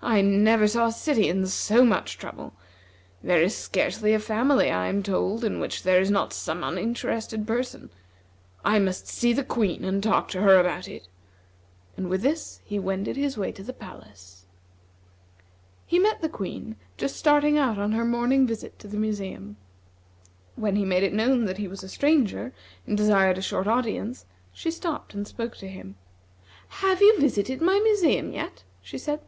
[0.00, 2.52] "I never saw a city in so much trouble.
[3.20, 7.44] There is scarcely a family, I am told, in which there is not some uninterested
[7.48, 7.90] person
[8.64, 11.08] I must see the Queen and talk to her about it,"
[11.96, 14.46] and with this he wended his way to the palace.
[15.84, 19.56] He met the Queen just starting out on her morning visit to the museum.
[20.54, 22.52] When he made it known that he was a stranger,
[22.86, 25.96] and desired a short audience, she stopped and spoke to him.
[26.68, 29.18] "Have you visited my museum yet?" she said.